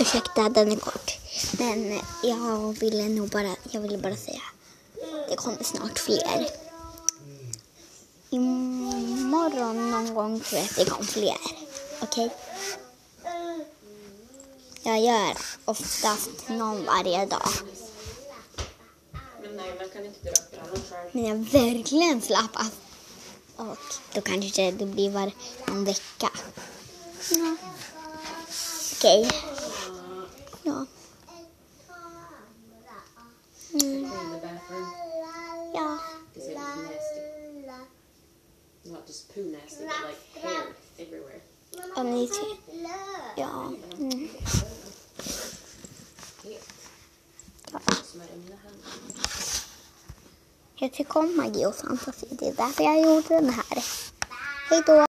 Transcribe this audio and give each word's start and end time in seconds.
ursäkta, 0.00 0.48
den 0.48 0.72
är 0.72 0.76
kort. 0.76 1.18
Men 1.58 2.00
jag 2.22 2.78
ville 2.80 3.08
nog 3.08 3.28
bara, 3.28 3.56
jag 3.70 3.80
ville 3.80 3.98
bara 3.98 4.16
säga, 4.16 4.42
det 5.28 5.36
kommer 5.36 5.64
snart 5.64 5.98
fler. 5.98 6.46
Imorgon 8.30 9.90
någon 9.90 10.14
gång 10.14 10.40
tror 10.40 10.60
jag 10.60 10.70
att 10.70 10.76
det 10.76 10.84
kommer 10.84 11.04
fler. 11.04 11.38
Okej? 12.00 12.30
Jag 14.82 15.00
gör 15.00 15.36
oftast 15.64 16.48
någon 16.48 16.84
varje 16.84 17.26
dag. 17.26 17.48
Men 21.12 21.24
jag 21.24 21.36
verkligen 21.36 22.22
slappat. 22.22 22.72
Och 23.56 23.78
då 24.14 24.20
kanske 24.20 24.70
det 24.70 24.86
blir 24.86 25.10
var 25.10 25.32
en 25.66 25.84
vecka. 25.84 26.30
Ja. 27.30 27.56
Okej. 28.96 29.30
Ja. 30.70 30.86
Mm. 33.72 34.10
Ja. 35.74 35.98
Nasty. 36.34 37.20
Not 38.84 39.08
just 39.08 39.34
poo 39.34 39.42
nasty, 39.42 39.84
but 39.84 40.08
like 40.08 40.48
hair 40.48 40.62
everywhere. 40.98 41.40
Om 41.96 42.10
ni 42.10 42.28
ser. 42.28 42.56
Ja. 43.36 43.72
Mm. 43.98 44.28
Händer. 48.12 48.58
Jag 50.74 50.92
tycker 50.92 51.16
om 51.16 51.36
magi 51.36 51.66
och 51.66 51.76
fantasi. 51.76 52.26
Det 52.30 52.48
är 52.48 52.54
därför 52.54 52.84
jag 52.84 53.00
gjorde 53.00 53.28
den 53.28 53.50
här. 53.50 53.84
Hej 54.70 54.82
då. 54.86 55.06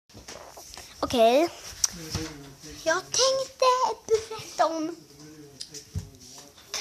Okej. 1.00 1.48
Jag 2.84 3.02
tänkte 3.02 3.66
berätta 4.06 4.66
om 4.66 4.97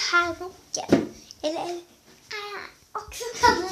karocken. 0.10 1.14
Eller 1.42 1.70
äh, 1.70 2.62
också 2.92 3.24
kallad, 3.40 3.72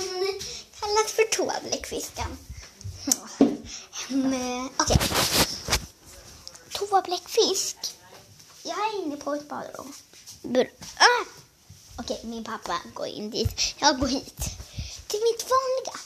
kallas 0.79 1.11
för 1.11 1.23
toabläckfisken. 1.23 2.37
Mm, 4.09 4.69
Okej. 4.77 4.97
Toabläckfisk. 6.73 7.77
Jag 8.63 8.77
är 8.77 9.03
inne 9.05 9.17
på 9.17 9.33
ett 9.33 9.49
badrum. 9.49 9.93
Br- 10.41 10.69
ah! 10.97 11.25
Okej, 11.99 12.21
min 12.23 12.43
pappa 12.43 12.79
går 12.93 13.07
in 13.07 13.29
dit. 13.31 13.75
Jag 13.77 13.99
går 13.99 14.07
hit. 14.07 14.39
Till 15.07 15.19
mitt 15.23 15.45
vanliga. 15.49 15.99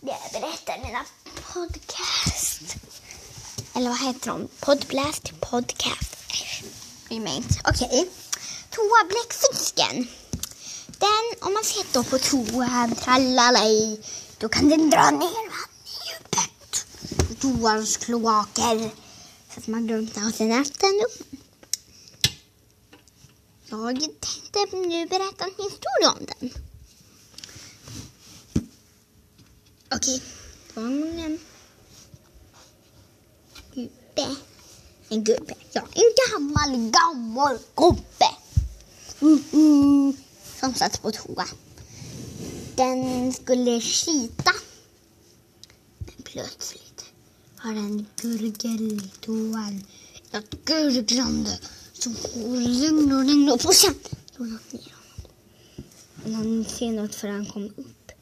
Där 0.00 0.16
jag 0.32 0.42
berättar 0.42 0.78
mina 0.78 1.04
podcast. 1.52 2.76
Eller 3.74 3.88
vad 3.88 3.98
heter 4.00 4.30
de? 4.30 4.48
Podblast 4.60 5.40
podcast. 5.40 6.16
Remains. 7.08 7.58
Okej. 7.64 8.08
Toabläckfisken. 8.76 10.08
Den, 10.98 11.24
om 11.40 11.52
man 11.52 11.64
sitter 11.64 12.02
på 12.02 12.18
toan, 12.18 12.94
tralalaj, 12.94 14.00
då 14.38 14.48
kan 14.48 14.68
den 14.68 14.90
dra 14.90 15.10
ner 15.10 15.48
vatten 15.50 15.86
i 15.86 15.96
djupet. 16.08 16.86
I 17.30 17.34
Toans 17.34 17.96
kloaker. 17.96 18.90
Så 19.54 19.60
att 19.60 19.66
man 19.66 19.86
drunknar 19.86 20.28
och 20.28 20.34
sen 20.34 20.52
äter 20.52 20.80
den 20.80 21.06
upp. 21.06 21.40
Jag 23.68 24.00
tänkte 24.00 24.76
nu 24.76 25.06
berätta 25.06 25.44
en 25.44 25.64
historia 25.64 26.10
om 26.18 26.26
den. 26.26 26.50
Okej, 29.94 30.22
det 30.74 30.80
var 30.80 30.86
en 30.86 31.00
gång 31.00 31.20
en 31.20 31.38
gubbe. 33.74 34.36
En 35.08 35.24
gubbe, 35.24 35.54
ja. 35.72 35.82
En 35.94 36.12
gammal, 36.30 36.90
gammal 36.90 37.58
gubbe. 37.74 38.35
Mm, 39.20 39.44
mm. 39.52 40.16
Som 40.60 40.74
satt 40.74 41.02
på 41.02 41.10
toa. 41.12 41.46
Den 42.76 43.32
skulle 43.32 43.80
skita. 43.80 44.52
Men 45.98 46.22
plötsligt 46.24 47.04
har 47.56 47.74
den 47.74 48.06
gurgeltoan 48.16 49.84
ett 50.32 50.64
gurglande 50.64 51.58
som 51.92 52.16
regnar 52.34 53.16
och 53.16 53.24
regnar 53.24 53.52
och 53.52 53.74
sen 53.74 53.94
slår 54.34 54.46
han 54.46 54.58
ner 54.70 54.94
honom. 54.94 55.30
Men 56.24 56.34
han 56.34 56.64
ser 56.64 56.92
något 56.92 57.14
för 57.14 57.28
han 57.28 57.46
kom 57.46 57.64
upp 57.64 58.12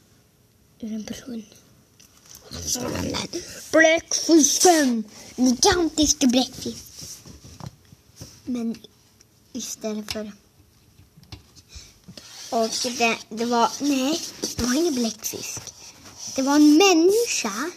ur 0.81 0.93
en 0.93 1.05
brunn. 1.05 1.45
Och 2.49 2.55
så 2.55 2.69
såg 2.69 2.83
han 2.83 3.07
bläckfisken, 3.73 5.05
en 5.37 5.47
gigantisk 5.47 6.19
bläckfisk. 6.19 6.85
Men 8.45 8.77
istället 9.53 10.13
för... 10.13 10.33
Och 12.55 12.71
det, 12.99 13.19
det 13.29 13.45
var, 13.45 13.69
nej, 13.81 14.21
det 14.57 14.63
var 14.63 14.75
ingen 14.75 14.95
bläckfisk. 14.95 15.61
Det 16.37 16.43
var 16.43 16.57
en 16.57 16.77
människa. 16.77 17.71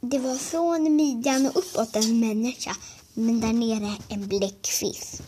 Det 0.00 0.18
var 0.18 0.36
från 0.36 0.96
midjan 0.96 1.46
och 1.46 1.56
uppåt 1.56 1.96
en 1.96 2.20
människa. 2.20 2.76
Men 3.14 3.40
där 3.40 3.52
nere 3.52 3.96
en 4.08 4.28
bläckfisk. 4.28 5.22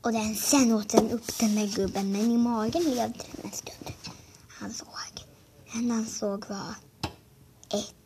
Och 0.00 0.12
den, 0.12 0.34
sen 0.34 0.72
åt 0.72 0.88
den 0.88 1.10
upp 1.10 1.38
den 1.38 1.54
där 1.54 1.66
gubben, 1.66 2.12
men 2.12 2.32
i 2.32 2.38
magen 2.38 2.82
levde 2.82 3.24
den 3.32 3.44
en 3.44 3.52
stund. 3.52 3.94
Han 4.48 4.74
såg. 4.74 4.86
Den 5.72 5.90
han 5.90 6.06
såg 6.06 6.48
var 6.48 6.74
ett. 7.68 8.03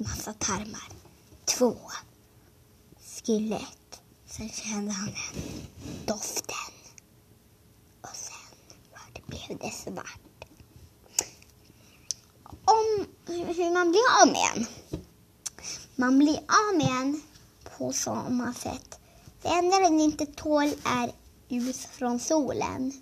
Massa 0.00 0.32
tarmar. 0.32 0.88
Två. 1.44 1.76
Skelett. 3.00 4.00
Sen 4.26 4.48
kände 4.50 4.92
han 4.92 5.06
den 5.06 5.42
doften. 6.06 6.56
Och 8.00 8.16
sen 8.16 9.22
blev 9.26 9.58
det 9.58 9.70
svart. 9.70 10.44
Om 12.64 13.06
hur 13.26 13.72
man 13.74 13.90
blir 13.90 14.22
av 14.22 14.26
med 14.32 14.50
en. 14.56 14.66
Man 15.96 16.18
blir 16.18 16.36
av 16.38 16.76
med 16.78 16.88
en 17.02 17.22
på 17.78 17.92
samma 17.92 18.54
sätt. 18.54 18.98
Det 19.42 19.48
enda 19.48 19.78
den 19.78 20.00
inte 20.00 20.26
tål 20.26 20.72
är 20.84 21.12
ljus 21.48 21.86
från 21.86 22.20
solen. 22.20 22.92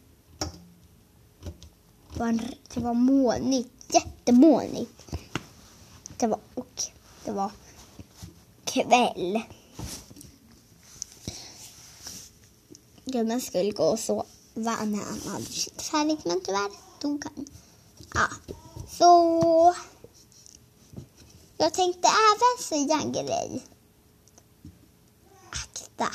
Det 2.13 2.19
var, 2.21 2.27
en- 2.29 2.55
det 2.75 2.81
var 2.81 2.95
molnigt, 2.95 3.95
jättemolnigt. 3.95 5.15
Det 6.19 6.27
var, 6.27 6.41
och 6.55 6.83
det 7.25 7.33
var 7.33 7.51
kväll. 8.65 9.43
Gubben 13.05 13.41
skulle 13.41 13.71
gå 13.71 13.85
och 13.85 13.99
sova 13.99 14.25
när 14.55 15.05
han 15.05 15.21
hade 15.33 15.45
kört 15.45 15.83
färdigt 15.83 16.25
men 16.25 16.41
tyvärr 16.41 16.71
dog 17.01 17.25
han. 17.25 17.47
Ja, 18.15 18.55
så 18.91 19.75
jag 21.57 21.75
tänkte 21.75 22.09
även 22.09 22.65
säga 22.65 23.01
en 23.01 23.13
grej. 23.13 23.67
Akta. 25.51 26.09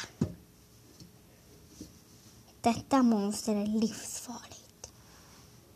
Detta 2.62 3.04
monster 3.04 3.56
är 3.56 3.68
livsfarligt. 3.68 4.90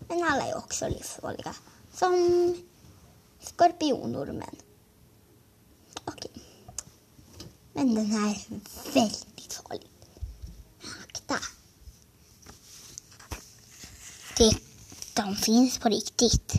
Men 0.08 0.24
alla 0.24 0.48
är 0.48 0.58
också 0.58 0.88
livsfarliga. 0.88 1.56
Som 1.94 2.14
skorpionormen. 3.58 4.56
Okej. 6.06 6.32
Men 7.74 7.96
den 7.96 8.06
här 8.06 8.30
är 8.30 8.60
väldigt 8.94 9.54
farlig. 9.54 9.90
Akta. 11.04 11.40
Det, 14.38 14.58
de 15.14 15.36
finns 15.36 15.78
på 15.78 15.90
riktigt. 15.90 16.54